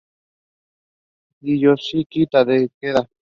[1.43, 3.01] Hiroyuki Takeda